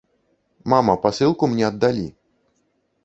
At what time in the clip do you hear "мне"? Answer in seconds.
1.51-1.63